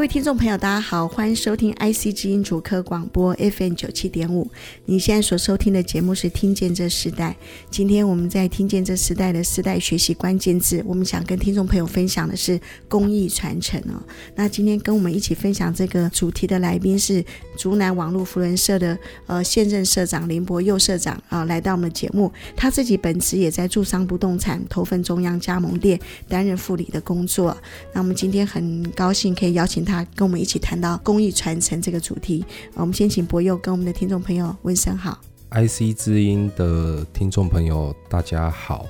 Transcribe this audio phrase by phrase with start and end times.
[0.00, 4.50] 各位听众朋友，大家好，欢迎收听 IC 之音主科广播 FM 九七点五。
[4.86, 7.36] 你现在所收听的节目是《听见这时代》。
[7.70, 12.58] 今天我们在《听见这时代》的时代学习关键字，我们想跟听众朋友分享的是
[12.88, 14.02] 公益传承哦。
[14.34, 17.22] 那今天跟我们一起分享这个主题的来宾是
[17.58, 22.32] 竹南网络扶轮社的呃现任社长林博佑社长啊、来到我们的节目。
[22.56, 27.54] 他自己本职也在住商不动产头份中央加盟店担任副理的工作。
[27.92, 30.06] 那我们今天很高兴可以邀请他他。
[30.14, 35.20] 跟我们一起谈到公益传承这个主题，我们先请博佑跟我们的听众朋友问声好。
[35.50, 38.86] IC 之音的听众朋友，大家好。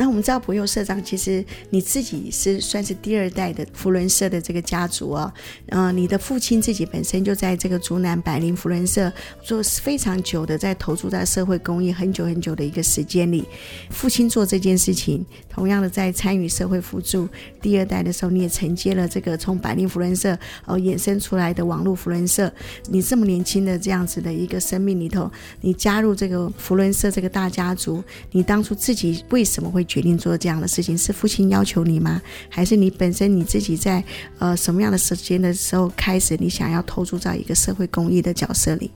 [0.00, 5.32] 那我们知道柏佑社长，其实你自己是算是第二代的福伦社的这个家族啊、哦。
[5.66, 9.12] 嗯、呃，你的父亲自己本身就在这个竹南百灵福伦社
[9.42, 13.44] 做非常久的，在投注在社会公益很久很久的一个时间里。
[13.90, 17.28] 父亲做这件事情，同样的在参与社会扶助。
[17.60, 20.32] 第二代的时候，你也承接了这个从百灵福伦社
[20.64, 22.50] 哦衍生出来的网络福伦社。
[22.88, 29.86] 你这么年轻的这样子的一个生命里头，你加入这个福伦社这个大家族，你当初自己为什么会？
[29.90, 32.22] 决定做这样的事情，是父亲要求你吗？
[32.48, 34.02] 还是你本身你自己在
[34.38, 38.92] 呃什么样的时间的时候开始，你想要投注在一个社会公益的角色里？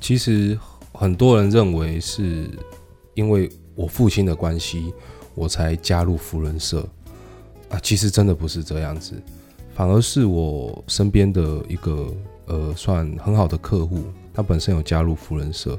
[0.00, 0.56] 其实
[0.92, 2.48] 很多人认为是
[3.14, 4.94] 因为我父亲的关系，
[5.34, 6.88] 我才加入扶轮社
[7.68, 7.80] 啊。
[7.82, 9.20] 其实真的不是这样子，
[9.74, 12.14] 反而是我身边的一个
[12.46, 15.76] 呃算很好的客户，他本身有加入扶轮社，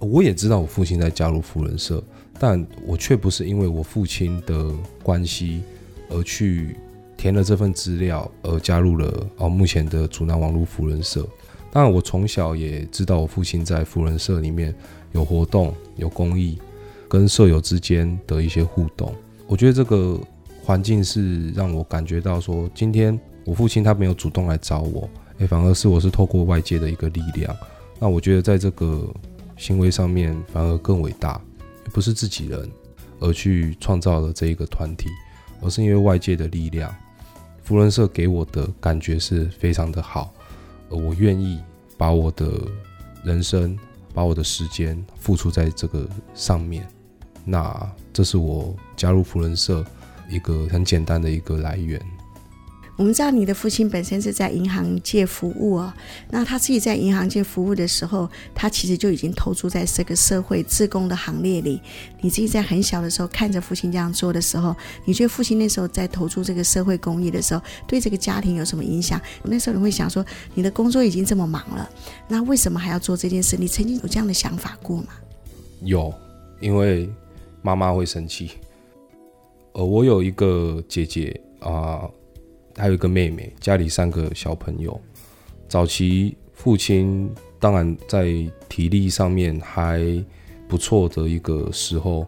[0.00, 2.02] 我也知道我父亲在加入富人社。
[2.38, 4.70] 但我却不是因为我父亲的
[5.02, 5.62] 关系
[6.10, 6.76] 而去
[7.16, 11.26] 填了这份资料，而加入了哦目前的竹南网络扶人社。
[11.72, 14.74] 当然，我从小也知道我父亲在扶人社里面
[15.12, 16.58] 有活动、有公益，
[17.08, 19.14] 跟舍友之间的一些互动。
[19.46, 20.18] 我觉得这个
[20.62, 27.54] 环境是让我感觉到说，今天我父亲他没有主动来找我，诶，反而是我是透过外界的一个力量。
[27.98, 29.06] 那我觉得在这个
[29.56, 31.40] 行为上面反而更伟大。
[31.92, 32.70] 不是自己人，
[33.20, 35.08] 而去创造了这一个团体，
[35.60, 36.94] 而是因为外界的力量。
[37.62, 40.32] 福伦社给我的感觉是非常的好，
[40.88, 41.60] 我愿意
[41.98, 42.52] 把我的
[43.24, 43.76] 人生、
[44.14, 46.86] 把我的时间付出在这个上面。
[47.44, 49.84] 那这是我加入福伦社
[50.28, 52.00] 一个很简单的一个来源。
[52.96, 55.94] 我们知道你的父亲本身是在银行界服务啊，
[56.30, 61.80] 那他自己在银行界服务的时候，他其实就已经投注在这个社会自工的行列里。
[62.22, 64.74] 你自己在很小的时候看着父亲这样做的时候，
[65.04, 69.20] 你觉得父亲那时候在投注这个社会公益的时候，对这个家庭有什么影响？
[69.42, 70.24] 那时候你会想说，
[70.54, 71.88] 你的工作已经这么忙了，
[72.26, 73.58] 那为什么还要做这件事？
[73.58, 75.08] 你曾经有这样的想法过吗？
[75.82, 76.12] 有，
[76.60, 77.10] 因为
[77.60, 78.52] 妈妈会生气。
[79.72, 82.08] 呃，我有一个姐姐啊。
[82.76, 85.00] 还有一个妹妹，家里三个小朋友。
[85.68, 87.28] 早期父亲
[87.58, 88.26] 当然在
[88.68, 90.00] 体力上面还
[90.68, 92.26] 不错的一个时候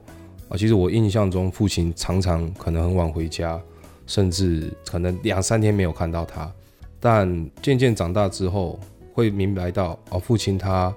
[0.49, 3.61] 啊，其实我印象中父亲常常可能很晚回家，
[4.07, 6.51] 甚至可能两三天没有看到他。
[6.99, 8.81] 但渐渐长大之后，
[9.13, 10.93] 会明白到哦，父亲他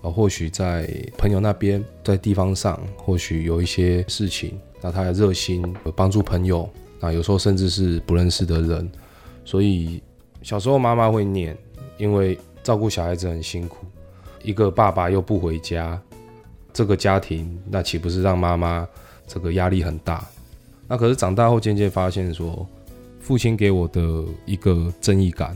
[0.00, 5.62] 呃或许在朋友那边，在地方上或许有一些事情，那他的热心
[5.94, 6.68] 帮助朋友。
[7.04, 8.90] 啊，有时候甚至是不认识的人，
[9.44, 10.02] 所以
[10.40, 11.54] 小时候妈妈会念，
[11.98, 13.84] 因为照顾小孩子很辛苦，
[14.42, 16.00] 一个爸爸又不回家，
[16.72, 18.88] 这个家庭那岂不是让妈妈
[19.26, 20.26] 这个压力很大？
[20.88, 22.66] 那可是长大后渐渐发现说，
[23.20, 25.54] 父亲给我的一个正义感，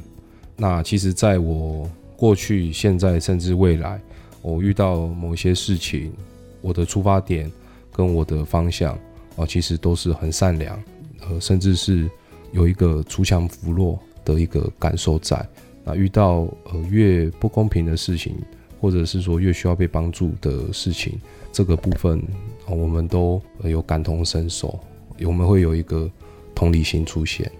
[0.55, 3.99] 那其实在我过去、现在甚至未来，
[4.43, 6.13] 我遇到某些事情，
[6.61, 7.51] 我的出发点
[7.91, 8.93] 跟我的方向
[9.37, 10.79] 啊，其实都是很善良。
[11.29, 12.11] 呃，甚至是
[12.53, 15.47] 有一个锄强扶弱的一个感受在。
[15.85, 18.35] 那遇到呃越不公平的事情，
[18.81, 21.21] 或者是说越需要被帮助的事情，
[21.53, 22.23] 这个部分，
[22.67, 24.79] 我们都有感同身受，
[25.25, 26.11] 我们会有一个
[26.55, 27.51] 同理心出现。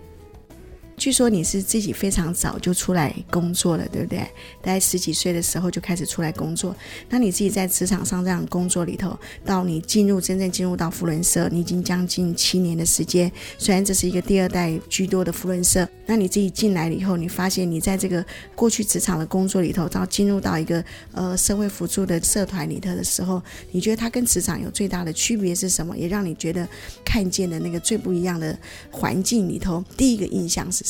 [0.99, 4.19] 据说你是自己非常早就出来工作了，对不对？
[4.61, 6.75] 大概十几岁的时候就开始出来工作。
[7.09, 13.31] 那你自己在职场上这样工作里头，到你进入真正进入到福伦社，你已经将近七年的时间。
[13.57, 18.25] 虽然这是一个第二代居多的福伦社，那你自己进来了以后，你发现你在这个
[18.57, 23.41] 过去职场的工作里头，到进入到一个呃社会辅助的社团里头的时候，
[23.71, 25.97] 你觉得它跟职场有最大的区别是什么？
[25.97, 26.67] 也让你觉得
[27.05, 28.59] 看见的那个最不一样的
[28.91, 30.88] 环境里头，第一个印象是？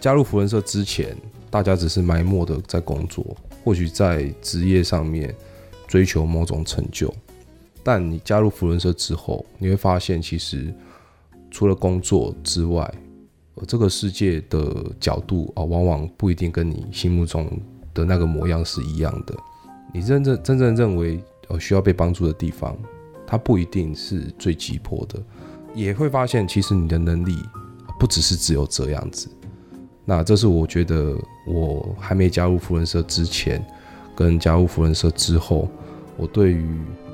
[0.00, 1.16] 加入扶轮社之前，
[1.50, 5.34] 大家只是埋没的在工作，或许在职业上面
[5.86, 7.12] 追求某种成就。
[7.82, 10.72] 但你加入扶轮社之后，你会发现，其实
[11.50, 12.92] 除了工作之外，
[13.66, 17.48] 这个世界的角度啊，往往不一定跟你心目中
[17.94, 19.34] 的那个模样是一样的。
[19.92, 22.76] 你真正真正认为呃需要被帮助的地方，
[23.26, 25.22] 它不一定是最急迫的。
[25.74, 27.38] 也会发现，其实你的能力。
[28.04, 29.30] 不只是只有这样子，
[30.04, 31.16] 那这是我觉得
[31.46, 33.64] 我还没加入扶轮社之前，
[34.14, 35.70] 跟加入扶轮社之后，
[36.18, 36.68] 我对于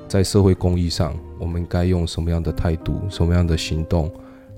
[0.08, 4.12] 在社会公益上，我们该用什么样的态度、什么样的行动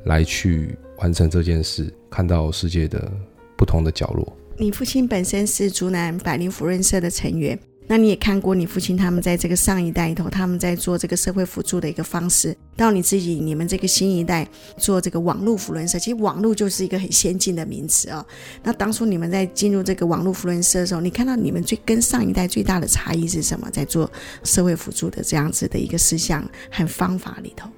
[0.06, 3.12] 来去完成这件事，看到世界的
[3.54, 4.34] 不同的角落。
[4.56, 7.58] 你父亲本身是竹南百灵扶轮社的成员。
[7.88, 14.48] 那你也看过你父亲他们在这个上一代里头，他们在做这个社会辅助的一个方式，到你自己你们这个新一代
[14.78, 18.24] 做这个网络扶轮社，其实网络就是一个很先进的名词哦。
[18.62, 23.68] 那当初你们在进入这个网络扶轮社的时候，你看到你们最跟上一代最大的差异是什么？
[23.70, 24.10] 在做
[24.44, 27.68] 社会辅助的这样子的一个思想和方法里头，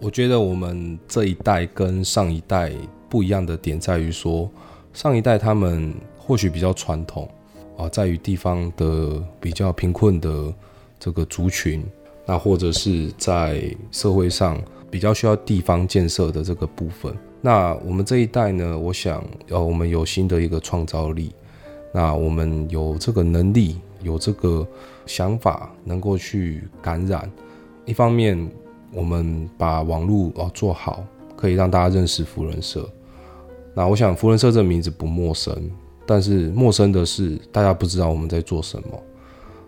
[0.00, 2.72] 我觉得我们这一代跟上一代
[3.08, 4.50] 不一样的点在于说，
[4.92, 7.28] 上一代他们或许比较传统。
[7.76, 10.52] 啊，在于地方的比较贫困的
[10.98, 11.84] 这个族群，
[12.26, 14.60] 那或者是在社会上
[14.90, 17.14] 比较需要地方建设的这个部分。
[17.40, 21.32] 那我们这一代呢，我想，呃，我们有新的一个创造力，
[21.92, 24.66] 那我们有这个能力，有这个
[25.04, 27.30] 想法，能够去感染。
[27.84, 28.50] 一方面，
[28.92, 31.04] 我们把网络哦做好，
[31.36, 32.88] 可以让大家认识福人社。
[33.74, 35.70] 那我想，福人社这个名字不陌生。
[36.06, 38.88] 但是陌生的是，大家不知道我们在做什么。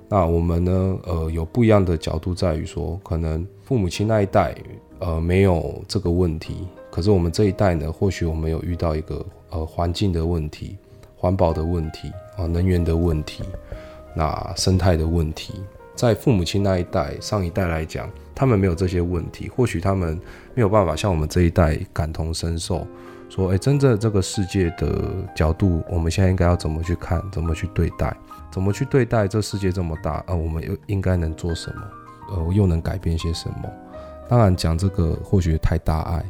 [0.08, 0.98] 那我们呢？
[1.04, 4.54] 呃，有不一样的角度，在于说，可能父母亲那一代，
[5.00, 6.68] 呃，没有这个问题。
[6.92, 10.76] 可是我们这一代呢，或许我们有遇到一个呃环境的问题、
[11.16, 13.42] 环保的问题啊、能源的问题、
[14.14, 15.54] 那生态的问题。
[15.96, 20.16] 在父母亲那一代、上一代来讲，他们没有这些问题，或许他们
[20.54, 22.86] 没有办法像我们这一代感同身受。
[23.28, 28.16] 说，哎，真正这个世界的角度，我们现在应该要怎么去看，怎么去对待，
[28.50, 31.82] 怎么去对待这世界这么大，呃，我们又应该能做什么，
[32.30, 33.70] 呃，又能改变些什么？
[34.28, 36.24] 当然，讲这个或许太大爱，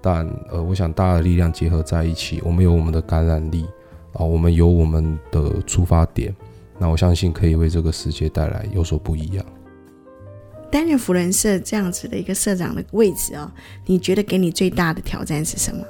[0.00, 3.64] 但呃，我想大的力量结合在一起，我们有我们的感染力，
[4.12, 6.34] 啊、我们有我们的出发点，
[6.78, 9.44] 那我相信可以为这个世界带来有所不一样。
[10.70, 13.50] 担任扶轮社这样子的一个社长的位置哦，
[13.86, 15.84] 你觉得给你最大的挑战是什么？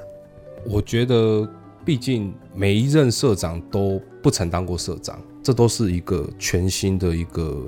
[0.67, 1.49] 我觉得，
[1.85, 7.63] 毕竟每一任社长都不曾当过社长，这都是一个全新的一个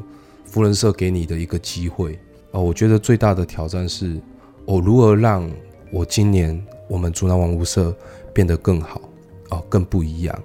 [0.44, 2.18] 扶轮社给你的一个机会
[2.52, 2.58] 啊！
[2.58, 4.18] 我觉得最大的挑战是，
[4.64, 5.48] 我如何让
[5.92, 7.94] 我今年我们竹南王屋社
[8.32, 9.00] 变得更好
[9.50, 10.42] 哦，更不一样。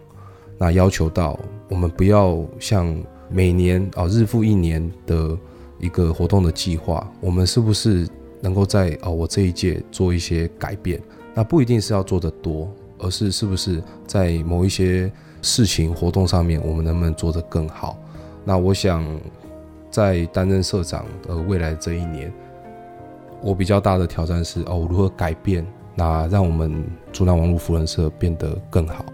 [0.57, 1.39] 那要求到
[1.69, 5.38] 我们不要像每年啊日复一年的
[5.80, 8.06] 一个活动的计划，我们是不是
[8.42, 11.01] 能够在啊我这一届做一些改变？
[11.33, 12.69] 那不一定是要做的多，
[13.00, 15.12] 而是是不是在某一些
[15.42, 17.97] 事情活动上面，我们能不能做得更好？
[18.44, 19.06] 那我想，
[19.90, 22.31] 在担任社长的未来这一年，
[23.42, 29.06] 我比较大的挑战是哦，如何改变，那让我们竹南网络扶人社变得更好。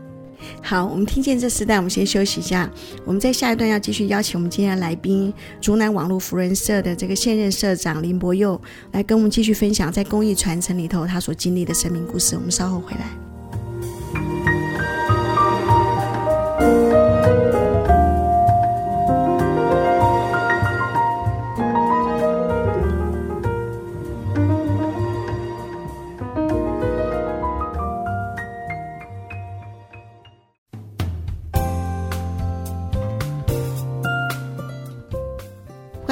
[0.61, 2.69] 好，我们听见这时代，我们先休息一下。
[3.05, 8.59] 我们在下一段要继续邀请我们今天的来宾，竹南网络福人社的这个现任社长林柏佑，
[8.91, 12.35] 来跟我们继续分享在公益传承里头他所经历的生命故事。
[12.35, 13.26] 我们稍后回来。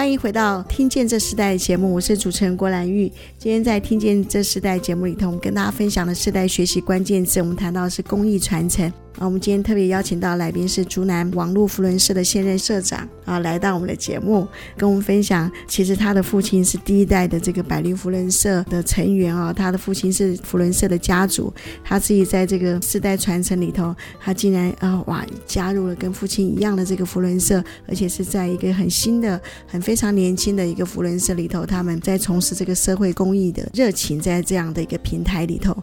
[0.06, 3.12] 欢迎回到《听见这时代》节目，我是主持人郭兰玉。
[3.40, 8.94] 今天在《听见这时代》节目里头，我们跟大家分享的世代学习关键字，我们谈到的是公益传承。
[9.18, 14.46] 啊，我们今天特别邀请到来宾是竹南网络扶轮社的现任社长啊，来到我们的节目，
[14.76, 21.54] 跟我们分享，其实他的父亲是第一代的这个百灵扶轮社的成员啊，他的父亲是扶轮社的家族，
[21.84, 35.76] 他自己在这个世代传承里头，他竟然啊哇加入了跟父亲一样的这个扶轮社，而且是在一个很新的、很非常年轻的一个扶轮社里头，他们在从事这个社会公益的热情，在这样的一个平台里头。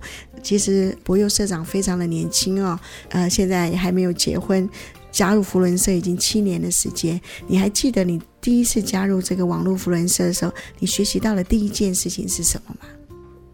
[0.42, 2.76] 其实柏佑社长非常的年轻哦，
[3.10, 4.68] 呃，现在还没有结婚，
[5.10, 7.20] 加入福伦社已经七年的时间。
[7.46, 12.86] 你还记得你第一次加入这个网络福伦社的时候，你学习到的第一件事情是什么吗？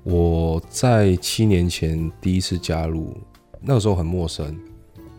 [0.04, 3.16] 我在七年前第一次加入，
[3.60, 4.56] 那个时候很陌生，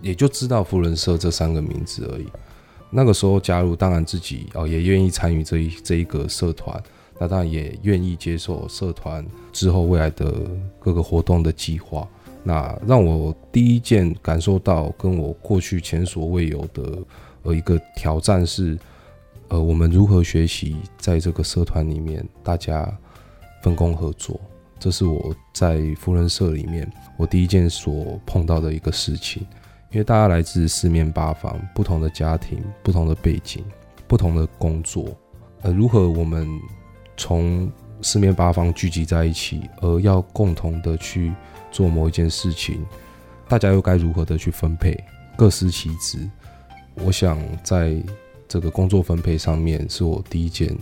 [0.01, 2.27] 也就知道福伦社这三个名字而已。
[2.89, 6.81] 那个时候加入，当然自己哦也愿意参与这一这一个社团。
[7.21, 10.33] 那当然也愿意接受社团之后未来的
[10.79, 12.07] 各个活动的计划。
[12.43, 16.97] 那让我第一件感受到跟我过去前所未有的
[17.43, 18.77] 呃一个挑战是，
[19.49, 22.91] 呃，我们如何学习在这个社团里面大家
[23.61, 24.39] 分工合作。
[24.79, 29.45] 这是我在扶轮社里面我第一件所碰到的一个事情。
[29.91, 33.65] 因为大家来自四面八方，不同的家庭、不同的背景、
[34.07, 35.17] 不同的工作，
[35.61, 36.47] 呃，如何我们
[37.17, 37.67] 从
[38.01, 41.33] 四面八方聚集在一起，而要共同的去
[41.71, 42.85] 做某一件事情，
[43.47, 44.97] 大家又该如何的去分配，
[45.35, 46.29] 各司其职？
[46.95, 48.01] 我想在
[48.47, 50.75] 这个工作分配上面，是我第一件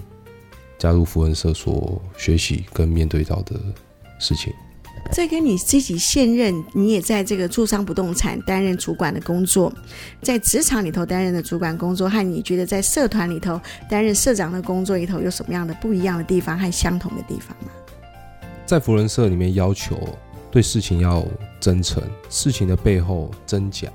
[0.78, 3.60] 加入福恩社所学习跟面对到的
[4.20, 4.54] 事情。
[5.12, 9.74] 这跟你自己现任，你也在这个住商不动产担任主管的工作，
[10.22, 17.72] 在职场里头担任的主管工作，和你觉得在社团里头担任社长的工作里头有什么样的不一样的地方和相同的地方吗？
[18.66, 19.98] 在福人社里面，要求
[20.51, 21.25] 对事情要
[21.60, 23.88] 真诚，事情的背后真假，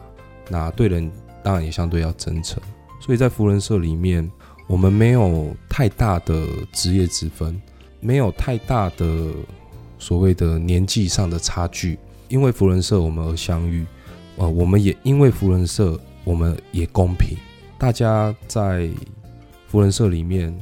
[0.48, 1.10] 那对人
[1.42, 2.60] 当然也相对要真诚。
[3.00, 4.28] 所以在福人社里面，
[4.66, 7.60] 我们没有太大的职业之分，
[8.00, 9.30] 没有太大的。
[10.02, 13.86] 所谓的年纪上的差距，因为扶轮社我们而相遇，
[14.36, 17.38] 呃，我们也因为扶轮社我们也公平。
[17.78, 18.90] 大家在
[19.68, 20.52] 扶轮社里面，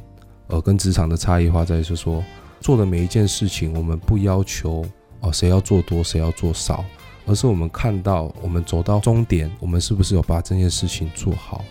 [0.49, 2.23] 呃，跟职场的差异化在于是说，
[2.61, 4.85] 做的每一件事情，我们不要求
[5.21, 6.85] 哦谁要做多谁要做少，
[7.25, 11.65] 而是我们看到我们走到终点，我们是不是有把这件事情做好，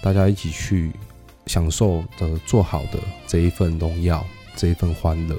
[0.00, 0.90] 大家一起去
[1.44, 4.24] 享受的做好的这一份荣耀，
[4.56, 5.36] 这一份欢乐。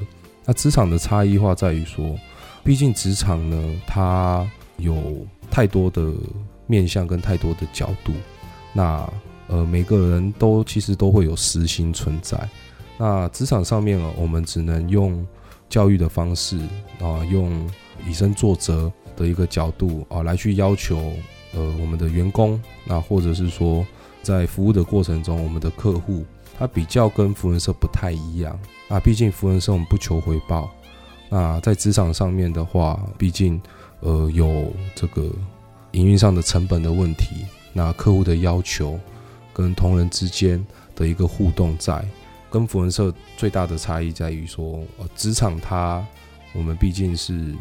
[0.52, 2.14] 那职场的差异化在于说，
[2.62, 6.12] 毕竟职场呢，它有太多的
[6.68, 8.12] 面向跟太多的角度。
[8.74, 9.10] 那
[9.48, 12.38] 呃，每个人都其实都会有私心存在。
[12.98, 15.26] 那职场上面啊，我们只能用
[15.70, 16.60] 教育的方式
[17.00, 17.66] 啊，用
[18.06, 20.98] 以身作则的一个角度啊，来去要求
[21.54, 23.88] 呃我们的员工，那或者是说
[24.22, 26.26] 在服务的过程中，我们的客户。
[26.60, 28.60] 他比较跟扶轮社不太一样
[28.92, 30.70] 啊，毕竟福人社我们不求回报。
[31.30, 33.60] 那在职场上面的话，毕竟
[34.02, 35.32] 呃有这个
[35.92, 39.00] 营运上的成本的问题，那客户的要求
[39.54, 40.62] 跟同仁之间
[40.94, 42.06] 的一个互动在，
[42.50, 46.06] 跟福人社最大的差异在于说，呃，职场它
[46.52, 47.56] 我们毕竟是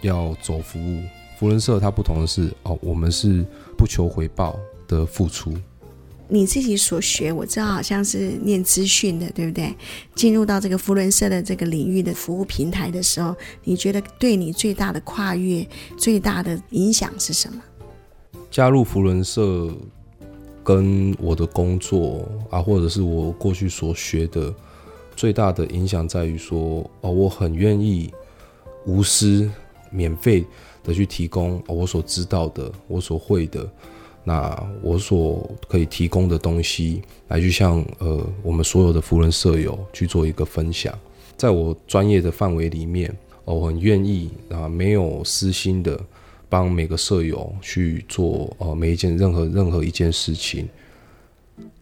[0.00, 1.02] 要走服务，
[1.38, 3.46] 福人社它不同的是哦，我们是
[3.78, 4.58] 不求回报
[4.88, 5.56] 的付出。
[6.28, 9.74] 你自己所学，我知道好像是念资讯的，对不对？
[10.14, 15.66] 进入到这个福伦社的这个领域的服务平台的时候，你觉得对你最大的跨越、
[15.96, 17.62] 最大的影响是什么？
[18.50, 19.72] 加入福伦社
[20.64, 24.52] 跟我的工作啊，或者是我过去所学的
[25.14, 28.12] 最大的影响在于说，哦，我很愿意
[28.84, 29.48] 无私、
[29.90, 30.44] 免费
[30.82, 33.68] 的去提供我所知道的、我所会的。
[34.28, 40.92] 那我所可以提供的东西，来去向呃我们所有的扶轮社友去做一个分享，
[41.36, 45.96] 在我专业的范围里面，我很愿意啊，没有私心的
[46.48, 50.68] 帮每个舍友去做呃每一件任何任何一件事情。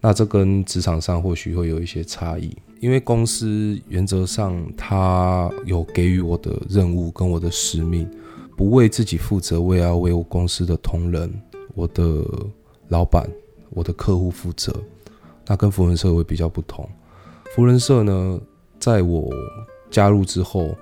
[0.02, 8.06] 那这跟职场上或许会有一些差异，因为公司原则上他有给予我的任务跟我的使命，
[8.54, 11.32] 不为自己负责，为要为我公司的同仁。
[11.74, 12.24] 我的
[12.88, 13.28] 老板，
[13.70, 14.74] 我的客户负责，
[15.46, 16.88] 那跟扶轮社会比较不同。
[17.54, 18.40] 福人社呢，
[18.80, 19.30] 在我
[19.90, 20.74] 加入之后，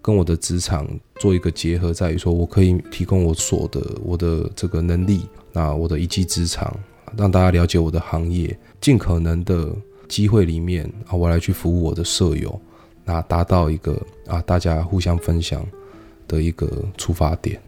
[0.00, 6.74] 跟我的职场做一个结合，在于说我可以提供我所的我的这个能力，那我的一技之长，
[7.16, 9.70] 让大家了解我的行业，尽可能的
[10.08, 12.60] 机会里面啊，我来去服务我的舍友，
[13.04, 15.66] 那达到一个啊大家互相分享
[16.26, 17.60] 的一个出发点。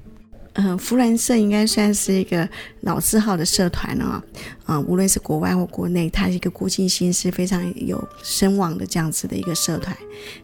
[0.55, 2.49] 嗯，福伦社应该算是一个
[2.83, 4.25] 老字号的社团了啊。
[4.65, 9.95] 啊，无论是国外或国内，它是一个国际性是非常有声望的这样子的一个社团。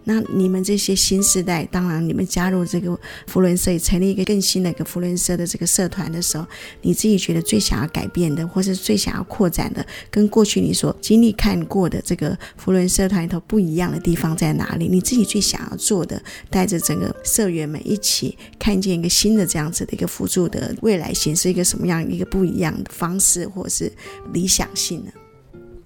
[0.05, 2.99] 那你们这些新世代，当然你们加入这个
[3.29, 6.45] 福伦社，成立一个更新的一个福伦社的这个社团的时候，
[6.83, 14.87] 你自己觉得最想要改变的，或是最想要扩展的，跟过去你所经历看过的这个福伦社团里头不一样的地方在哪里？
[14.87, 23.92] 你自己最想要做的，带着整个社员们一起看见一个新的这样子的个辅助的未来，显示一个什么样一个不一样的方式，或者是。
[24.33, 25.11] 理想性呢，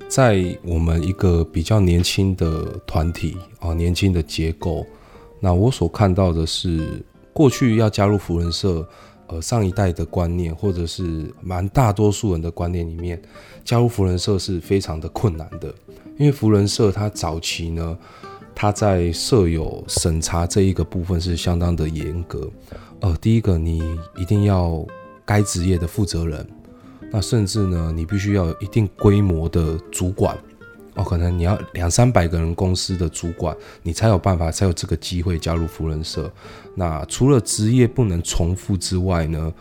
[0.09, 4.87] 在我们一个比较年轻的团体啊，年轻的结构，
[5.40, 7.02] 那我所看到的是，
[7.33, 8.87] 过去要加入福人社，
[9.26, 13.21] 呃，上一代的观念，或者是蛮大多数人的观念里面，
[13.64, 15.75] 加入福人社是非常的困难的，
[16.18, 17.99] 因为福人社它早期呢，
[18.54, 22.50] 它在社友审查这一个部分是相当的严格，
[23.04, 23.82] 呃，第一个你
[24.16, 24.82] 一定要
[25.26, 26.46] 该职业的负责人。
[27.12, 30.34] 那甚至呢，你必须要有一定规模的主管
[30.94, 36.32] 哦，可能你要两三百个人公司的主管，你才有办法，才有这个机会加入福人社。
[36.75, 39.52] 那除了职业不能重复之外呢，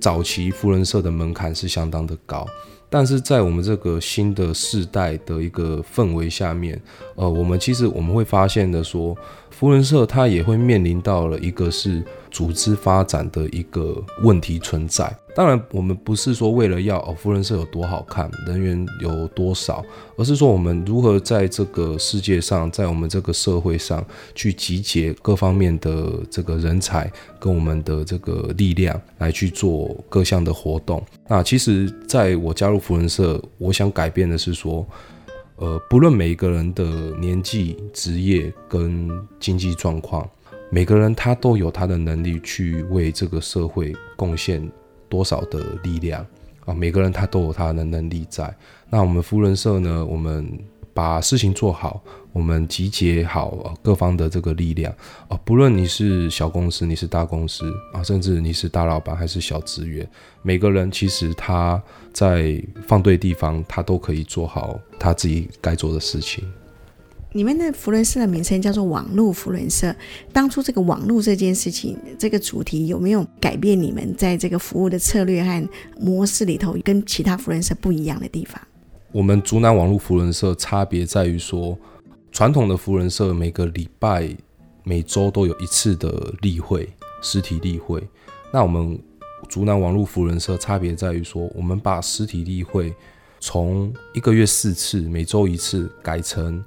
[0.00, 2.48] 早期扶轮社的门槛是相当的高。
[2.88, 6.80] 但是在我们这个新的世代的一个氛围下面，
[7.16, 9.14] 呃，我们其实我们会发现的说，
[9.50, 12.02] 福人社它也会面临到了一个是
[12.32, 15.14] 组织发展的一个问题存在。
[15.34, 19.82] 当然，我们不是说为了要哦，扶轮社有多好看，人员有多少，
[20.16, 27.10] 而是说我们如何在这个世界上，在我们这个社会上去集结各方面的这个人才
[27.40, 31.02] 跟我们的这个力量来去做各项的活动。
[31.26, 34.86] 那其实，在我加入扶轮社，我想改变的是说，
[35.56, 36.84] 呃，不论每一个人的
[37.18, 39.08] 年纪、职业跟
[39.40, 40.28] 经济状况，
[40.72, 44.66] 每个人他都有他的能力去为这个社会贡献。
[45.12, 46.26] 多少的力量
[46.64, 46.72] 啊？
[46.72, 48.50] 每个人他都有他的能力在。
[48.88, 50.02] 那我们扶轮社呢？
[50.06, 50.58] 我们
[50.94, 52.02] 把事情做好，
[52.32, 54.90] 我们集结好各方的这个力量
[55.28, 55.38] 啊。
[55.44, 60.08] 不论你是小公司，你是大公司啊，甚至你是大老板还是小职员，
[60.40, 61.78] 每个人其实他
[62.14, 66.50] 在放对地方，他都可以做好他自己该做的事情。
[67.34, 69.94] 你们的扶轮社的名称叫做网络扶轮社。
[70.34, 78.60] 当初这个网络这件事情，这个主题有没有改变你们在这个服务的策略和模式里头，跟其他扶轮社不一样的地方？
[79.12, 81.78] 我们竹南网络扶轮社差别在于说，
[82.30, 84.28] 传统的扶轮社每个礼拜、
[84.84, 86.86] 每周都有一次的例会，
[87.22, 88.02] 实体例会。
[88.52, 88.98] 那我们
[89.48, 92.94] 竹南网络扶轮社差别在于说，我们把实体例会
[93.40, 96.62] 从一个月四次、每周一次改成。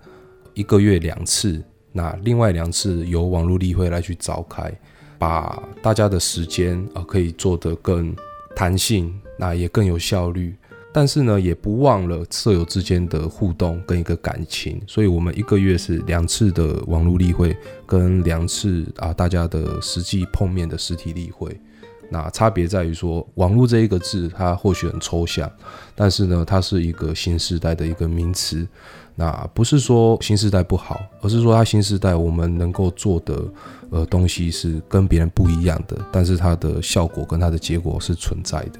[0.55, 4.73] 一个月两次，那另外两次由网络例会来去召开，
[5.19, 8.15] 把大家的时间啊可以做得更
[8.55, 10.55] 弹性，那也更有效率。
[10.93, 17.53] 但是呢，也不忘了舍友之间的互动跟一个感情，所以我们一个月是两次的网络例会，
[17.85, 21.59] 跟两次啊大家的实际碰面的实体例会。
[22.09, 25.51] 那差别在于说，网络这一个字它或许很抽象，
[25.95, 28.65] 但是呢，它是一个新时代的一个名词。
[29.15, 33.43] 那不是说新时代不好，而是说它新时代我们能够做的
[33.89, 38.79] 呃东西是跟别人不一样的，但是它的效果跟它的结果是存在的。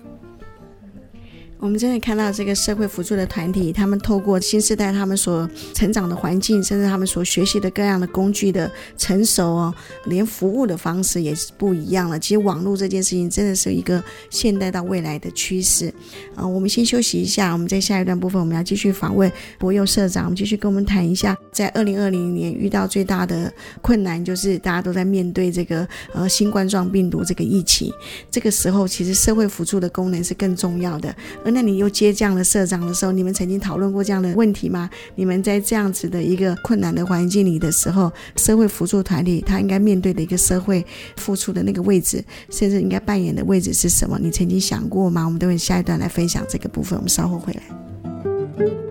[1.57, 12.19] 我们真的看到这个社会辅助的团体，他们透过新时代他们所成长的环境，甚至他们所学习的各样的工具的成熟哦，连服务的方式也是不一样了。
[12.19, 15.91] 其实网络这件事情真的是一个现代到未来的趋势
[16.35, 16.45] 啊。
[16.45, 27.91] 我们先休息一下，我们在下一段部分我们要继续访问博佑社长，我们继续跟我们谈一下，在二零二零年遇到最大的困难就是大家都在面对这个呃新冠状病毒这个疫情，
[28.29, 31.15] 这个时候其实社会辅助的功能是更重要的，
[31.45, 34.89] 而那你又接这样的社长的时候，你们曾经讨论过这样的问题吗？
[35.13, 40.83] 你们在这样子的一个困难的环境里的时候，社会辅助团体他应该面对的一个社会
[41.17, 44.17] 付出的那个位置，甚至应该扮演的位置是什么？
[44.19, 45.23] 你曾经想过吗？
[45.23, 48.84] 我们等会下一段来分享这个部分，我们稍后回来。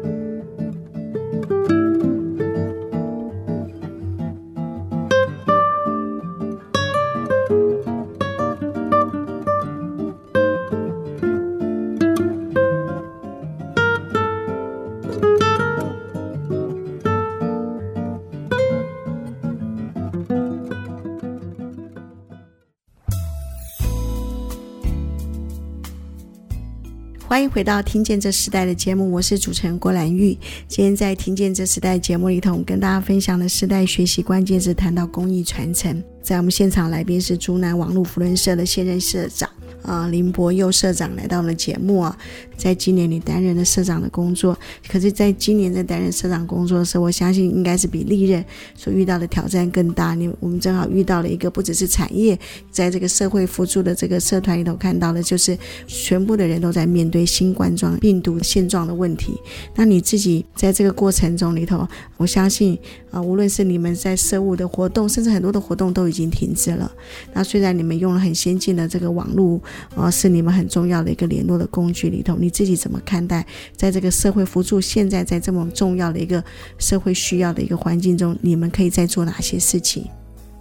[27.34, 30.38] 欢迎回到《听见这时代》的节目，我是主持人郭兰玉。
[30.68, 36.00] 今天在《听见这时代》节目里头，我跟大家分享的时代学习关键字，谈到公益传承。
[36.22, 39.50] 在我们现场来宾是竹南网络扶轮社的现任社长。
[39.82, 42.16] 啊，林伯佑社长来到了节目啊，
[42.56, 48.42] 在今年你担任了社长的工作，可是，在今年在担任社长工作的时候，我相信应该是比历任
[48.74, 50.14] 所遇到的挑战更大。
[50.14, 52.38] 你我们正好遇到了一个不只是产业，
[52.70, 59.34] 在这个社会辅助的这个社团里头看到的，就是全部的人都在面对新冠状病毒现状的问题。
[59.74, 62.78] 那你自己在这个过程中里头，我相信
[63.10, 66.90] 啊，无论是你们在社务的活动，甚至很多的活动都已经停止了。
[67.34, 69.53] 那虽然你们用了很先进的这个网络。
[69.96, 73.44] 啊，是你们很重要的一个联络的工具里头，你自己怎么看待？
[73.76, 76.42] 在这个社会辅助现在在这么重要的一个
[76.78, 80.06] 社会需要的一个环境中，你们可以再做哪些事情？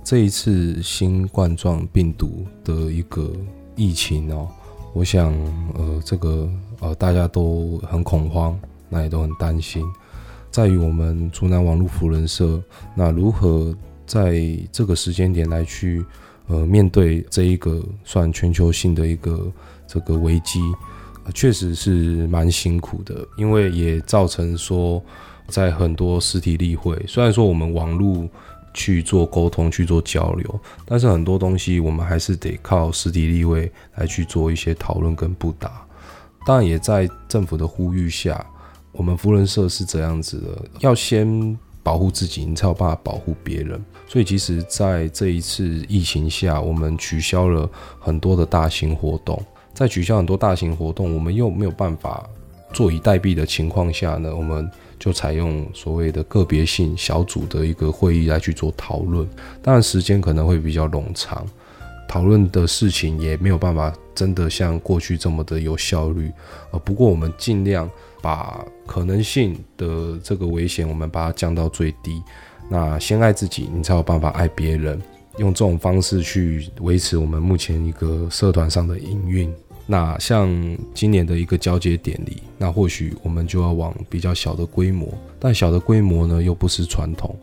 [0.03, 3.31] 这一次新冠状病毒的一个
[3.75, 4.49] 疫情哦，
[4.93, 5.33] 我想
[5.75, 9.83] 呃，这个呃大家都很恐慌，那也都很担心。
[10.51, 12.61] 在于我们竹南网络扶人社，
[12.95, 16.05] 那如何在这个时间点来去？
[16.47, 19.49] 呃，面对这一个算全球性的一个
[19.87, 20.59] 这个危机，
[21.33, 25.01] 确实是蛮辛苦的，因为也造成说，
[25.47, 28.27] 在很多实体例会，虽然说我们网络
[28.73, 35.81] 去做沟通、去做交流，但是很多东西我们还是得靠实体例会来去做一些讨论跟布达。
[36.45, 38.45] 当然，也在政府的呼吁下，
[38.91, 41.57] 我们扶轮社是这样子的，要先。
[41.83, 43.83] 保护自己，你才有办法保护别人。
[44.07, 47.69] 所以，其实，在这一次疫情下，我们取消了
[47.99, 49.39] 很多的大型活动。
[49.73, 52.27] 在取消很多大型活动，我们又没有办法
[52.71, 59.27] 坐以待毙的情况下呢，我们就采用所谓的个别性小组的一个会议来去做讨论。
[59.61, 61.45] 当然，时间可能会比较冗长，
[62.07, 66.31] 讨论的事情也没有办法真的像过去这么的有效率。
[66.71, 67.89] 呃，不过我们尽量。
[68.23, 72.23] 把可能性的这个危险，我们把它降到最低。
[72.69, 74.99] 那先爱自己，你才有办法爱别人。
[75.39, 79.51] 用这种方式去维持我们目前一个社团上的营运。
[79.85, 80.49] 那像
[80.93, 87.35] 今年的一个交接典礼，那或许我们就要往比较小的规模，但小的规模呢，又不失传统。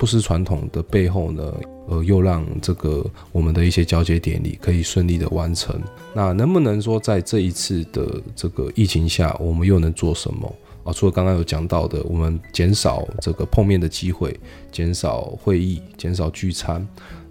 [0.00, 1.54] 不失传统的背后呢，
[1.86, 5.78] 呃，又让这个我们的一些交接典礼可以顺利的完成。
[6.14, 10.50] 那能不能说在这一次的这个疫情下，我们又能做什么
[10.84, 10.90] 啊？
[10.90, 14.34] 除了刚刚有讲到的，我们减少这个碰面的机会，
[14.72, 16.88] 减少会议，减少聚餐，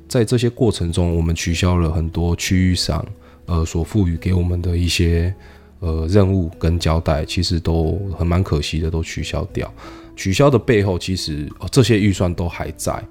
[0.08, 3.03] 在这些过程中，我们取消了很多区域上
[3.47, 5.34] 呃所赋予给我们的一些
[5.79, 9.73] 呃任务跟交代，其实都很蛮可惜的，都取消掉。
[10.19, 13.01] 取消的背后，其实这些预算都还在，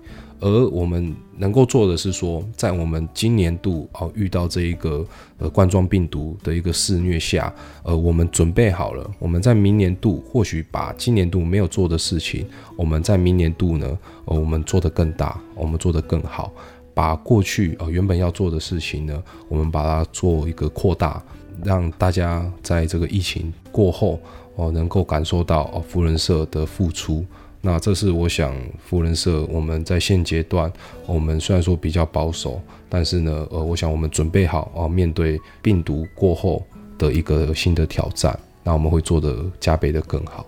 [0.41, 5.03] 而我们能够做的是说，在我们今年度哦遇到这一个
[5.39, 7.51] 呃冠状病毒的一个肆虐下，
[7.83, 12.45] 呃，我们准备好了，我们在明年度或许把今年度没有做的事情，
[12.77, 16.53] 我们在明年度呢，呃，我们做得更大，我们做得更好，
[16.93, 21.23] 把过去呃原本要做的事情呢，我们把它做一个扩大，
[21.65, 24.21] 让大家在这个疫情过后。
[24.59, 27.25] 哦，能够感受到哦，福人社的付出，
[27.61, 28.53] 那这是我想
[28.85, 30.71] 福人社我们在现阶段，
[31.07, 36.61] 我们虽然说比较保守，但是呢，呃，我想我们准备好哦，面对病毒过后
[36.99, 40.45] 的一个新的挑战，那我们会做得加倍的更好。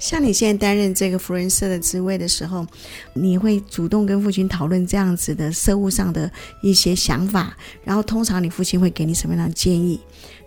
[0.00, 2.66] 像你现在担任这个扶轮社的职位的时候，
[3.12, 6.28] 你会主动跟父亲讨论这样子的社务上的
[6.62, 10.00] 一些想法，然后通常你父亲会给你什么样的建议？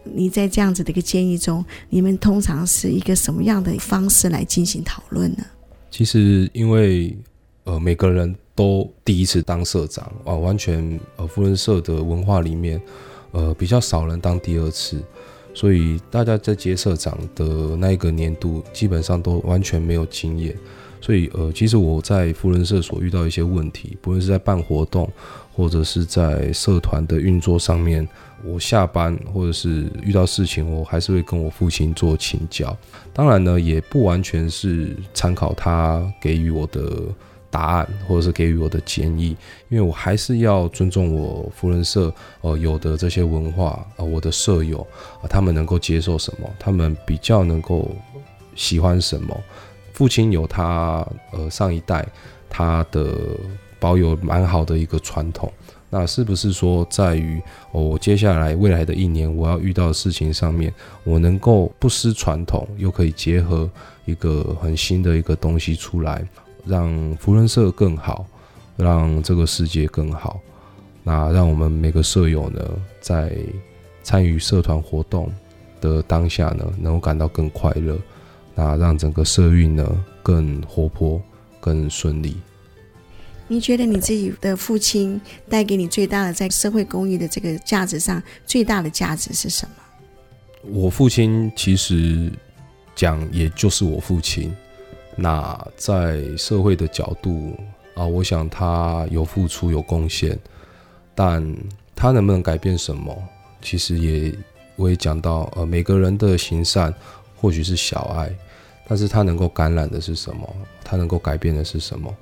[0.04, 5.46] 你在这样子的一个建议中，你们通常是一个什么样的方式来进行讨论呢？
[5.90, 7.16] 其实，因为
[7.64, 12.82] 呃，每个人都第一次当社长啊，完全呃，扶轮社的文化里面，
[13.32, 15.02] 呃，比较少人当第二次，
[15.54, 20.56] 所以大家在接社长的那一个年度，基本上都完全没有经验。
[21.00, 25.12] 所以呃，其实我在富人社所遇到一些问题，不论是在办活动，
[25.54, 28.08] 或者是在社团的运作上面。
[28.46, 32.78] 我下班或者是遇到事情，我还是会跟我父亲做请教。
[33.14, 37.04] 当然呢，也不完全是参考他给予我的
[37.54, 39.38] 答案，或者是给予我的建议，
[39.70, 42.12] 因为我还是要尊重我扶轮社
[42.42, 44.80] 呃有的这些文化呃我的舍友
[45.22, 47.92] 啊、他们能够接受什么，他们比较能够
[48.56, 49.40] 喜欢什么。
[49.94, 52.04] 父亲有他呃上一代
[52.50, 53.16] 他的
[53.80, 55.54] 保有蛮好的一个传统。
[55.96, 57.40] 那是不是说，在于
[57.72, 63.70] 我接下来未来的一年，我要遇到的事情上面，我能够不失传统，又可以结合
[64.06, 66.28] 一个很新的一个东西出来，
[66.66, 68.26] 让扶轮社更好，
[68.78, 70.40] 让这个世界更好。
[71.04, 72.62] 那让我们每个社友呢，
[73.02, 73.36] 在
[74.04, 75.32] 参与社团活动
[75.82, 78.00] 的当下呢，能够感到更快乐，
[78.56, 81.22] 那让整个社运呢更活泼、
[81.60, 82.38] 更顺利。
[83.50, 90.72] 你觉得你自己的父亲带给你最大的在社会公益的这个价值上最大的价值是什么？
[90.72, 92.32] 我父亲其实
[92.96, 94.56] 讲，也就是我父亲。
[95.16, 97.56] 那在社会的角度
[97.96, 100.38] 啊，我想他有付出、有贡献，
[101.14, 101.56] 但
[101.96, 103.16] 他能不能改变什么？
[103.62, 104.34] 其实也
[104.76, 106.94] 我也讲到，呃，每个人的行善
[107.36, 108.30] 或许是小爱，
[108.88, 110.48] 但是他能够感染的是什么？
[110.84, 112.14] 他能够改变的是什么？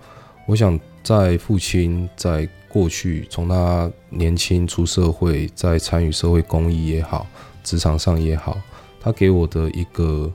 [0.46, 7.26] 我想，在父亲在过去，从他年轻出社会，在参与社会公益也好，
[7.64, 8.58] 职场上也好，
[9.00, 10.32] 他给我的一个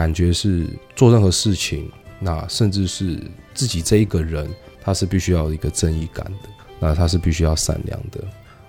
[0.00, 3.20] 感觉是，做任何事情，那甚至是
[3.52, 8.24] 自己这一个人，他是必须要有一个正义感的，那他是必须要善良的，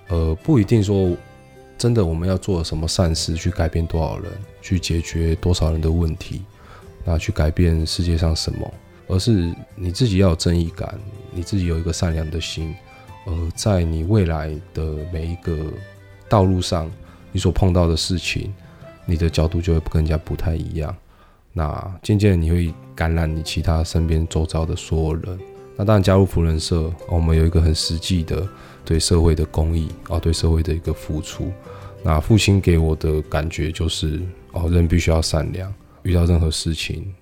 [0.08, 1.16] 呃，不一定说
[1.78, 6.42] 真的我们要做什么善事去改变多少人，去解决多少人的问题，
[7.02, 8.70] 那去改变世界上什么。
[9.08, 12.74] 而是你自己要有正义感，你自己有一个善良的心，
[13.24, 15.56] 而在你未来的每一个
[16.28, 16.90] 道路上，
[17.32, 18.52] 你所碰到的事情，
[19.06, 20.94] 你的角度就会跟人家不太一样。
[21.52, 25.38] 那渐渐你会感染你其他身边周遭的所有人。
[25.76, 28.46] 那当然加入福人社，我们有一个很实际的
[28.84, 31.50] 对社会的公益啊，对社会的一个付出。
[32.02, 34.20] 那父亲给我的感觉就是
[34.52, 37.12] 哦，人必须要善良，遇到任何事情。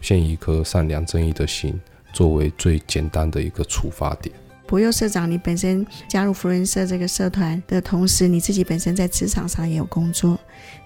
[0.00, 1.80] 先以一颗善良正义的心
[2.12, 4.34] 作为最简单的一个出发点。
[4.66, 10.38] 博佑社长，你本身加入扶轮社这个社团的同时，你自己本身在职场上也有工作，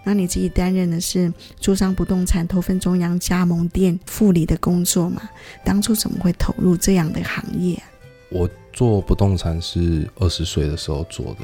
[0.05, 5.23] 那你自己担任的是住商不动产头份中央加盟店副理的工作嘛？
[5.65, 7.83] 当初怎么会投入这样的行业？
[8.29, 11.39] 我做不动产是二十岁的时候做的。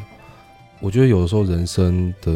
[0.81, 2.33] 我觉得有的时候人生的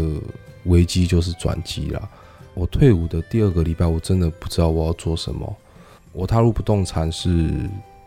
[0.65, 2.09] 危机就是转机啦。
[2.55, 5.57] 我退伍的第二个礼拜，我真的不知道我要做什么。
[6.13, 7.51] 我踏入不动产是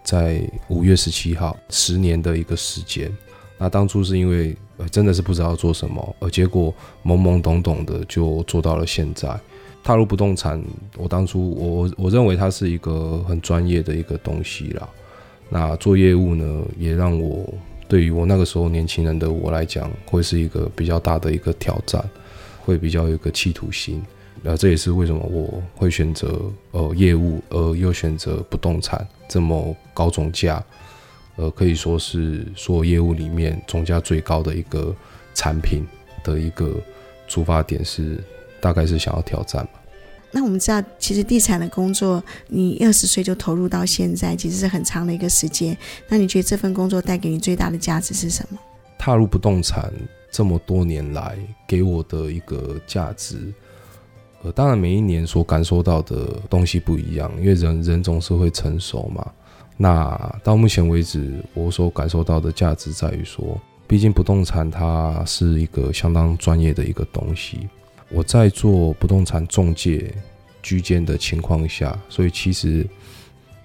[0.03, 3.11] 在五月十七号，十年的一个时间。
[3.57, 6.73] 那当初是因为呃真的是不知道做什么，而结果
[7.05, 9.39] 懵懵懂懂的就做到了现在。
[9.83, 10.63] 踏入不动产，
[10.97, 14.87] 我当初我我认为它是一个很专业的一个东西啦。
[15.49, 17.53] 那做业务呢，也让我
[17.87, 22.01] 对于我那个时候年轻人的我来讲，会是一个比较大的一个挑战，
[22.61, 24.01] 会比较有一个企图心。
[24.45, 30.61] 那这也是为什么我会选择呃业务，而又选择不动产这么高总价，
[31.37, 34.93] 呃可以说是所有业务里面总价最高的一个
[35.33, 35.87] 产品
[36.25, 36.75] 的一个
[37.25, 38.21] 出发点是，
[38.59, 39.81] 大概是想要挑战吧。
[40.29, 45.77] 那我们知道，其实地产的工作，你二十岁就投入到现在，其实是很长的一个时间。
[46.09, 48.59] 那你觉得这份工作带给你最大的价值是什么？
[48.97, 49.93] 踏入不动产
[50.29, 53.53] 这么多年来，给我的一个价值。
[54.43, 59.25] 呃，当然每一年所感受到的东西不一样，因为人人总是会成熟嘛。
[59.77, 67.67] 那到目前为止，我所感受到的价值在于说，毕竟不动产它是一个相当专业的一个东西。
[68.09, 70.13] 我在做不动产中介
[70.61, 72.85] 居间的情况下，所以其实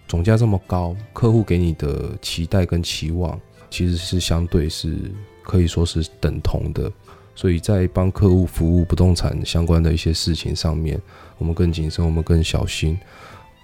[0.07, 3.39] 总价这么高，客户给你的期待跟期望
[3.69, 4.97] 其实是相对是
[5.43, 6.91] 可以说是等同的。
[7.39, 11.01] 所以在帮客户服务不动产相关的一些事情上面，
[11.39, 12.99] 我们更谨慎，我们更小心。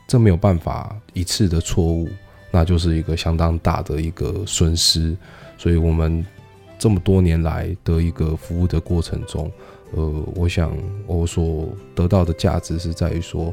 [0.07, 2.09] 这没有办法一次的错误，
[2.53, 5.17] 那就是一个相当大的一个损失。
[5.59, 6.25] 所以，我们
[6.79, 9.51] 这么多年来的一个服务的过程中，
[9.91, 10.73] 呃，我想
[11.09, 13.53] 我所得到的价值是在于说，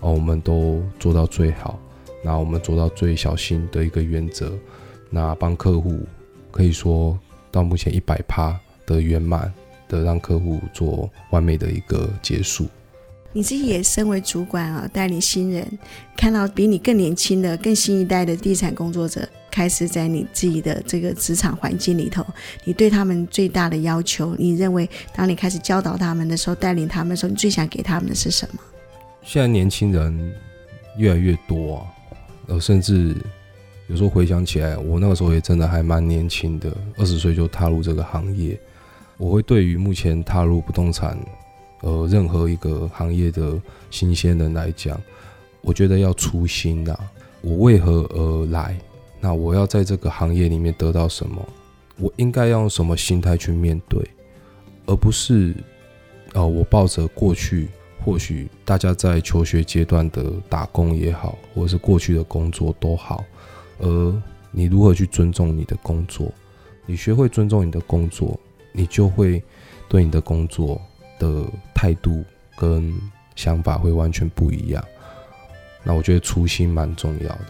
[0.00, 1.78] 哦，我们都做到最好，
[2.24, 4.52] 那我们做到最小心的一个原则，
[5.10, 6.00] 那帮客户
[6.50, 7.16] 可以说
[7.52, 8.58] 到目前一百趴
[8.94, 9.52] 的圆满。
[9.90, 12.68] 的让客户做完美的一个结束。
[13.32, 15.66] 你自己也身为主管啊，带领新人，
[16.16, 22.24] 看到比你更年轻的、更新一代的地产工作者开始在你自己的这个职场环境里头，
[22.62, 28.60] 你对他们最大的要求，你认为当你开始教导他们的时候，带领他们的时候，你最想给他们的是什么？
[29.24, 30.32] 现在年轻人
[30.96, 31.86] 越来越多啊，
[32.46, 33.16] 呃，甚至
[33.88, 38.56] 有时候回想起来，我那个时候也真的还蛮年轻的，二十岁就踏入这个行业。
[39.20, 41.14] 我会对于目前踏入不动产，
[41.82, 44.98] 呃，任何一个行业的新鲜人来讲，
[45.60, 46.98] 我觉得要初心呐。
[47.42, 48.74] 我为何而来？
[49.20, 51.46] 那我要在这个行业里面得到什么？
[51.98, 54.02] 我应该要用什么心态去面对？
[54.86, 55.54] 而不是，
[56.32, 57.68] 呃，我抱着过去
[58.02, 63.22] 或许大家在求学阶段的打工也好，或是过去的工作都好，
[63.80, 66.32] 而你如何去尊重你的工作？
[66.86, 68.40] 你学会尊重你的工作。
[68.72, 69.42] 你就会
[69.88, 70.80] 对你的工作
[71.18, 72.24] 的态度
[72.56, 72.94] 跟
[73.36, 74.84] 想法会完全不一样。
[75.82, 77.40] 那我觉得初心蛮重要的。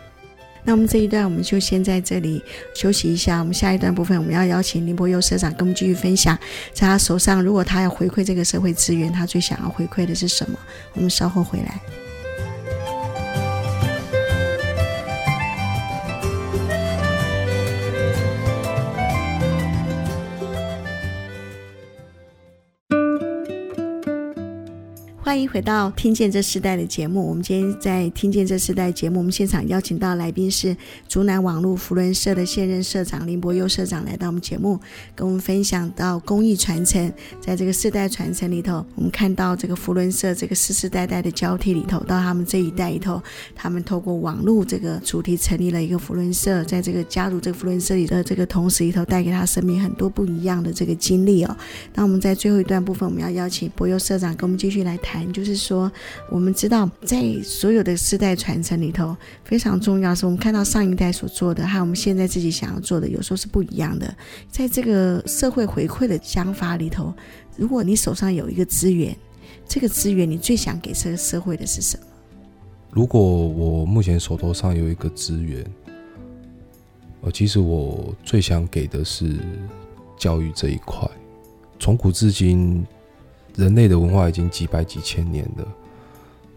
[0.62, 2.42] 那我们这一段我们就先在这里
[2.74, 3.38] 休息一下。
[3.40, 6.38] 我们下一段部分我们要邀请林柏佑社长跟我们继续分享，
[6.74, 10.59] 在他手上，如果他要回馈这个社会资源，他最想要回馈的是什么？
[10.92, 11.80] 我们稍后回来。
[25.31, 27.25] 欢迎回到《听见这世代》的节目。
[27.25, 34.81] 我们今天在《听见这世代》节目，我们现场邀请到来宾是竹南网络福伦社的现任社长林柏佑社长来到我们节目，
[35.14, 37.12] 跟我们分享到公益传承。
[37.40, 43.23] 在这个世代传承里头，我们看到这个福伦社这个世世代代的交替里头，到他们这一代里头，
[43.55, 51.57] 他们透过网络这个主题成立了一个福伦社，在这个加入这个福伦社里的这个同时里头，带给他生命很多不一样的这个经历哦。
[51.95, 55.19] 那我们在最后一段部分，我们要邀请柏佑社长跟我们继续来谈。
[55.33, 55.90] 就是说，
[56.30, 64.14] 我们知道，在所有的世代传承里头，非常重要是我们看到上一代所做的，和我们现在自己想要做的，有时候是不一样的。
[64.50, 67.14] 在这个社会回馈的想法里头，
[67.56, 69.16] 如果你手上有一个资源，
[69.68, 72.04] 这个资源你最想给这个社会的是什么？
[72.90, 75.64] 如果我目前手头上有一个资源，
[77.22, 79.37] 呃，其实我最想给的是
[80.16, 81.09] 教育这一块，
[81.78, 82.87] 从古至今。
[83.61, 85.68] 人类的文化已经几百几千年了，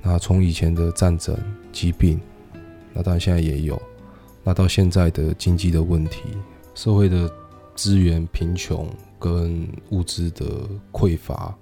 [0.01, 1.37] 那从以前的战争、
[1.69, 2.17] 疾病，
[2.93, 3.79] 那当然现在也有，
[4.41, 6.21] 那到现在的经济的问题、
[6.73, 7.29] 社会的
[7.75, 8.87] 资源贫穷
[9.19, 10.45] 跟物资的
[10.93, 11.53] 匮乏，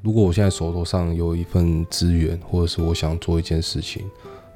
[0.00, 4.08] 如果我现在手头上有一份资源，或者是我想做一件事情，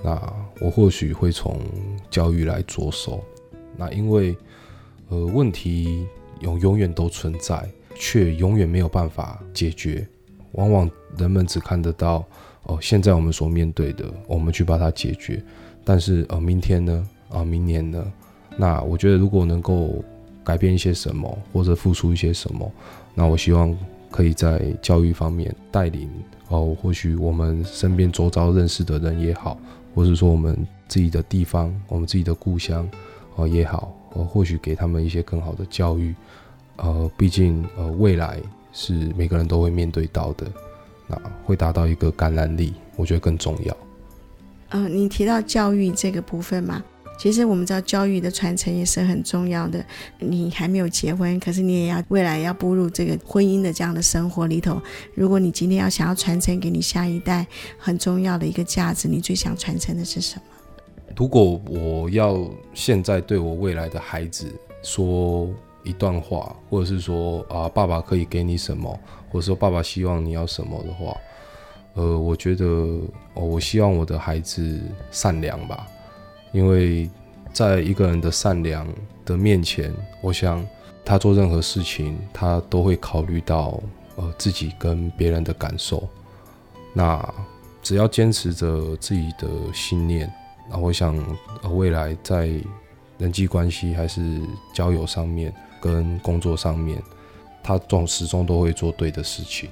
[0.04, 1.60] 那我或许会从
[2.08, 3.24] 教育来着手。
[3.76, 4.36] 那因为
[5.08, 6.06] 呃问题
[6.42, 10.06] 永永远都存在，却永远没有办法解决。
[10.58, 12.24] 往往人们只看得到
[12.64, 15.40] 哦，现在我们所面对的，我们去把它解决。
[15.84, 17.08] 但是呃，明天呢？
[17.30, 18.04] 啊，明年呢？
[18.56, 20.04] 那我觉得，如果能够
[20.42, 22.70] 改变一些什么，或者付出一些什么，
[23.14, 23.74] 那我希望
[24.10, 26.10] 可以在教育方面带领
[26.48, 29.56] 哦，或许我们身边周遭认识的人也好，
[29.94, 32.88] 或者说我们自己的地方，我们自己的故乡
[33.36, 36.12] 哦也好，哦，或许给他们一些更好的教育。
[36.76, 38.40] 呃，毕竟呃，未来。
[38.80, 40.46] 是每个人都会面对到的，
[41.08, 43.76] 那会达到一个感染力，我觉得更重要。
[44.68, 46.80] 嗯、呃，你提到教育这个部分嘛，
[47.18, 49.84] 其实我们知道教育的传承也是很重要的。
[50.20, 54.80] 你还没有结婚，可是你也要未来要步入这个婚姻的这样的生活里头。
[55.12, 57.44] 如果你今天要想要传承给你下一代
[57.78, 60.42] 很重要的一个价值，你最想传承的是什么？
[61.16, 64.46] 如果我要现在对我未来的孩子
[64.84, 65.52] 说。
[65.88, 71.16] 一段话，或者是说啊，爸爸可以给你什么，或者说爸爸希望你要什么的话，
[71.94, 72.66] 呃，我觉得，
[73.32, 74.78] 哦，我希望我的孩子
[75.10, 75.86] 善良吧，
[76.52, 77.08] 因为
[77.54, 78.86] 在一个人的善良
[79.24, 80.64] 的面前，我想
[81.06, 83.80] 他做任何事情，他都会考虑到
[84.16, 86.06] 呃自己跟别人的感受。
[86.92, 87.34] 那
[87.82, 90.30] 只要坚持着自己的信念，
[90.70, 91.16] 那我想
[91.72, 92.50] 未来在
[93.16, 94.40] 人际关系还是
[94.74, 95.50] 交友上面。
[95.80, 97.02] 跟工作上面，
[97.62, 99.70] 他总始终都会做对的事情。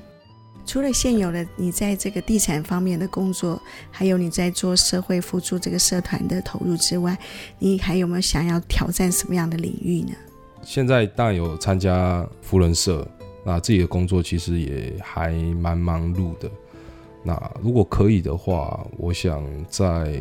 [0.65, 7.17] 除了现有的你在这个地产方面的工作，还有你在做社会辅助这个社团的投入之外，
[7.61, 10.13] 你还有没有想要挑战什么样的领域呢？
[10.63, 13.07] 现在当然有参加扶人社，
[13.45, 16.51] 那自己的工作其实也还蛮忙碌的。
[17.23, 20.21] 那如果可以的话，我想在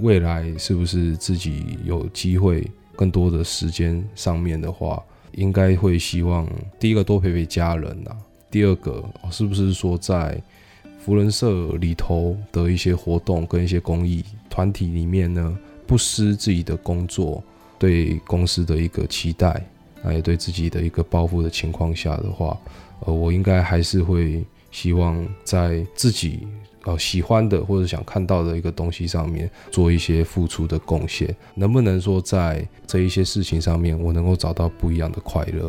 [0.00, 2.66] 未来是不是自己有机会？
[2.96, 6.48] 更多的时间上面的话，应该会希望
[6.80, 8.16] 第一个多陪陪家人呐、啊，
[8.50, 10.40] 第二个是不是说在
[10.98, 17.42] 福人社里头的一些活动跟一些公益团体里面呢，不失自己的工作
[17.78, 19.64] 对公司的一个期待，
[20.02, 22.58] 那也对自己的一个抱负的情况下的话，
[23.00, 26.46] 呃，我应该还是会希望在自己。
[26.86, 35.68] 呃，喜欢的或者想看到的一个东西上面做一些付出的贡献，能不能说在这一些事情上面，我能够找到不一样的快乐？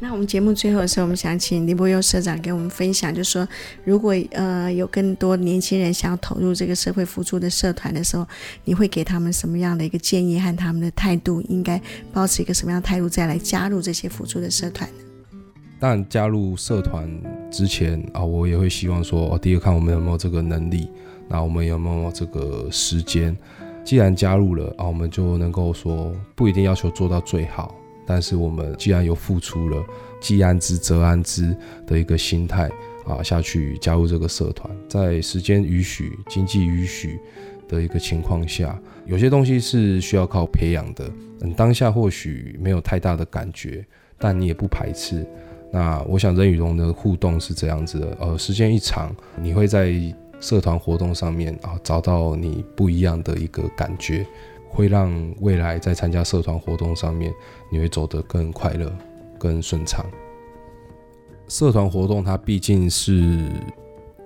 [0.00, 3.46] 那我们节目最后的时候，我们想请林柏佑社长给我们分享，就是说，
[3.84, 8.26] 如果呃有更多年轻人想要投入这个社会辅助的社团的时候，
[8.64, 11.42] 你会给他们什么样的一个建议和他们的态度？
[11.42, 11.78] 应该
[12.12, 14.88] 保持一个什么样的态度再来加入这些辅助的社团？
[15.80, 17.08] 当然，加入社团
[17.52, 20.90] 之前啊，我也会希望说，哦，第一个看我们有没有这个能力，
[21.28, 23.36] 那我们有没有这个时间。
[23.84, 29.82] 既然加入了啊，我们就能够说，不一定要求做到最好，但是我们既然有付出了，
[30.20, 31.56] 既安之则安之
[31.86, 32.68] 的一个心态
[33.06, 37.20] 啊下去加入这个社团，在时间允许、经济允许
[37.68, 41.08] 的一个情况下，有些东西是需要靠培养的。
[41.40, 43.86] 嗯，当下或许没有太大的感觉，
[44.18, 45.24] 但你也不排斥。
[45.70, 49.92] 那我想人与人的互动是这样子的，呃，时间一长，你会在
[50.40, 54.26] 社团活动上面啊找到你不一样的一个感觉，
[54.70, 57.30] 会让未来在参加社团活动上面，
[57.70, 58.90] 你会走得更快乐、
[59.38, 60.06] 更顺畅。
[61.48, 63.38] 社团活动它毕竟是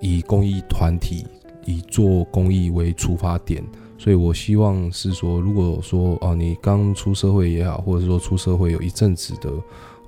[0.00, 1.26] 以公益团体、
[1.64, 3.64] 以做公益为出发点，
[3.98, 9.50] 所以我希望是说，如果说哦，你刚出社会也好，或者是说出社会有一阵子的。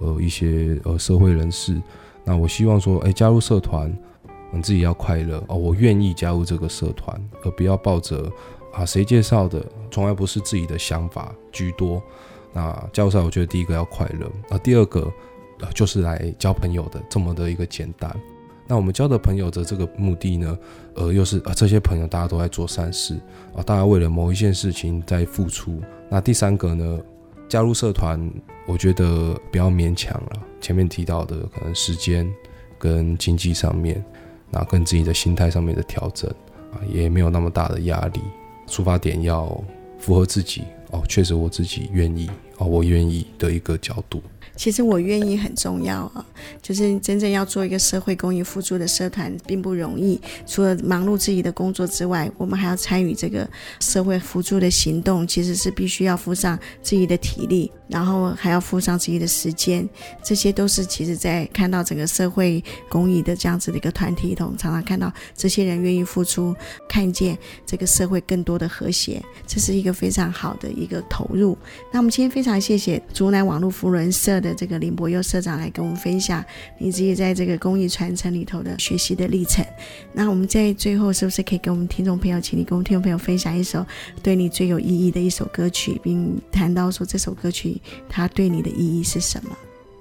[0.05, 1.81] 呃，一些呃社会人士，
[2.25, 3.91] 那我希望说，哎，加入社团，
[4.53, 8.31] 你自己要快乐哦，我愿意加入这个社团，而不要抱着
[8.75, 12.03] 啊谁介绍的，从来不是自己的想法居多。
[12.53, 15.11] 那加入社，我觉得第一个要快乐，啊，第二个
[15.61, 18.15] 呃就是来交朋友的，这么的一个简单。
[18.67, 20.59] 那我们交的朋友的这个目的呢，
[20.97, 23.15] 呃，又是啊这些朋友大家都在做善事
[23.57, 25.81] 啊，大家为了某一件事情在付出。
[26.11, 27.01] 那第三个呢？
[27.47, 28.19] 加入社团，
[28.67, 30.43] 我觉得不要勉强了。
[30.61, 32.31] 前面提到的可能时间
[32.79, 34.03] 跟经济上面，
[34.51, 36.31] 那跟自己的心态上面的调整
[36.73, 38.21] 啊，也没有那么大的压力。
[38.67, 39.63] 出发点要
[39.99, 44.23] 符合自己哦，确实我自己愿意哦，我愿意的一个角度。
[44.57, 46.25] 其实我愿意很重要啊，
[46.63, 50.21] 就是真正要做一个社会公益付出的社团并不容易。
[50.47, 53.49] 除了忙碌自己的工作之外，我们还要参与这个
[53.81, 57.71] 社会辅助的行动，其实是必须要付上自己的体力。
[57.87, 59.87] 然后还要付上自己的时间，
[60.23, 66.57] 这些都是其实，在看到整个社会公益的这样子的一个团体里头，常常看到这些人愿意付出，
[66.89, 67.37] 看见
[67.67, 71.57] 这个社会更多的和谐，这是一个非常好的一个投入。
[71.93, 76.45] 那我们今天非常谢谢竹南网络扶轮社的这个林伯佑社长来跟我们分享
[76.77, 79.65] 你自己在这个公益传承里头的学习的历程。
[80.13, 83.85] 那我们在最后是不是可以给我们听众朋友，请你跟我们听众朋友分享一首
[84.23, 87.81] 对你最有意义的一首歌曲，并谈到说这首歌曲。
[88.09, 89.57] 它对你的意义是什么？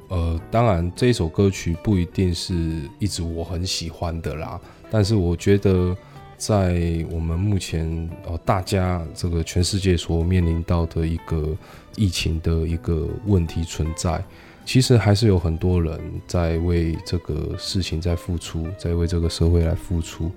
[0.09, 2.53] 呃，当然这一首歌曲不一定是
[2.99, 4.59] 一直我很喜欢的啦，
[4.91, 5.95] 但是我觉得
[6.37, 11.57] 在我们目前呃大家这个全世界所面临到的一个
[11.95, 14.23] 疫情的一个问题存在，
[14.65, 20.31] 其实还是有很多人在为这个事情在付出，在为这个社会来付出。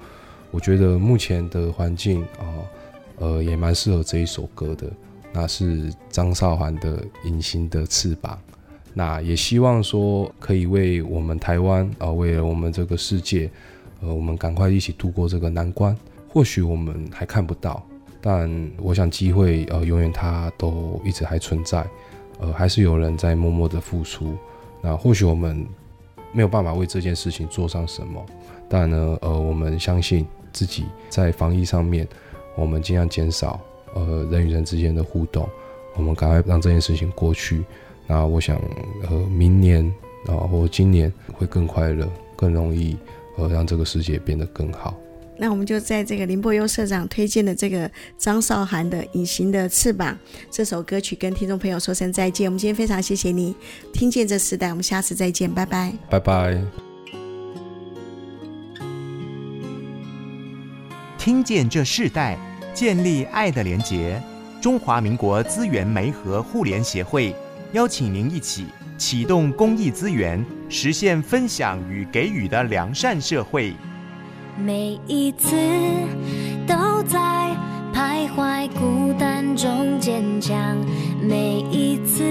[0.50, 2.44] 我觉得目前的环境啊，
[3.18, 4.90] 呃，也蛮适合这一首歌的。
[5.32, 8.38] 那是张韶涵的《隐形的翅膀》，
[8.94, 13.50] 那也希望说可以为我们台湾啊，为了我们这个世界，
[14.00, 15.94] 呃，我们赶快一起度过这个难关。
[16.28, 17.86] 或许我们还看不到，
[18.28, 18.50] 但
[18.82, 21.86] 我想机会呃，永远它都一直还存在，
[22.40, 24.34] 呃，还是有人在默默的付出。
[24.82, 25.64] 那或许我们
[26.32, 28.26] 没有办法为这件事情做上什么，
[28.68, 32.04] 但呢，呃，我们相信自己在防疫上面，
[32.56, 33.60] 我们尽量减少。
[33.94, 35.48] 呃，人与人之间的互动，
[35.94, 37.64] 我们赶快让这件事情过去。
[38.08, 38.60] 那我想，
[39.08, 39.84] 呃，明年
[40.26, 42.96] 啊，或今年会更快乐，更容易，
[43.36, 44.94] 呃，让这个世界变得更好。
[45.38, 50.14] 那我们就在这个林伯优社长推荐的这个张韶涵的《隐形的翅膀》
[50.50, 52.46] 这首歌曲，跟听众朋友说声再见。
[52.46, 53.54] 我们今天非常谢谢你，
[53.92, 56.58] 听见这时代，我们下次再见，拜拜，拜拜。
[61.18, 62.38] 听见这世代。
[62.72, 64.20] 建立爱的连结，
[64.60, 67.34] 中华民国资源媒和互联协会
[67.72, 68.66] 邀请您一起
[68.98, 73.72] 启动公益资源，实现分享与给予的良善社会。
[74.58, 75.54] 每一次
[76.66, 77.18] 都在
[77.94, 80.76] 徘徊孤单中坚强，
[81.20, 82.24] 每一次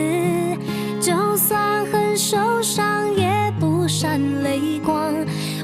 [0.99, 5.13] 就算很受伤也不闪泪光。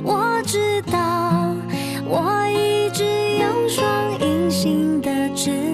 [0.03, 1.55] 我知道，
[2.05, 3.03] 我一直
[3.39, 3.89] 有双。
[4.21, 5.70] 隐形的翅膀。